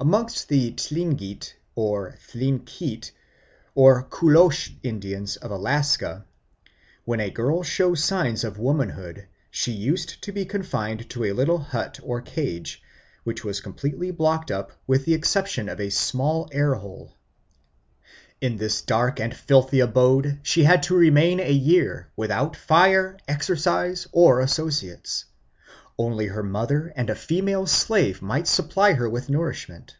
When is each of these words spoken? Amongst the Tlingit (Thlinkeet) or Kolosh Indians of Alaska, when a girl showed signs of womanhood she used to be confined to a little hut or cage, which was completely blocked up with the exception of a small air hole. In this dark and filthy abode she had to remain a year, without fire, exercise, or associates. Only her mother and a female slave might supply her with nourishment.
Amongst 0.00 0.48
the 0.48 0.70
Tlingit 0.74 1.54
(Thlinkeet) 1.76 3.10
or 3.74 4.04
Kolosh 4.04 4.70
Indians 4.84 5.34
of 5.38 5.50
Alaska, 5.50 6.24
when 7.04 7.18
a 7.18 7.30
girl 7.30 7.64
showed 7.64 7.96
signs 7.98 8.44
of 8.44 8.60
womanhood 8.60 9.26
she 9.50 9.72
used 9.72 10.22
to 10.22 10.30
be 10.30 10.44
confined 10.44 11.10
to 11.10 11.24
a 11.24 11.32
little 11.32 11.58
hut 11.58 11.98
or 12.04 12.20
cage, 12.20 12.80
which 13.24 13.42
was 13.44 13.60
completely 13.60 14.12
blocked 14.12 14.52
up 14.52 14.70
with 14.86 15.04
the 15.04 15.14
exception 15.14 15.68
of 15.68 15.80
a 15.80 15.90
small 15.90 16.48
air 16.52 16.74
hole. 16.74 17.14
In 18.40 18.56
this 18.56 18.80
dark 18.82 19.18
and 19.18 19.34
filthy 19.34 19.80
abode 19.80 20.38
she 20.44 20.62
had 20.62 20.84
to 20.84 20.94
remain 20.94 21.40
a 21.40 21.50
year, 21.50 22.06
without 22.14 22.54
fire, 22.54 23.16
exercise, 23.26 24.06
or 24.12 24.38
associates. 24.42 25.24
Only 26.00 26.28
her 26.28 26.44
mother 26.44 26.92
and 26.94 27.10
a 27.10 27.16
female 27.16 27.66
slave 27.66 28.22
might 28.22 28.46
supply 28.46 28.92
her 28.92 29.10
with 29.10 29.28
nourishment. 29.28 29.96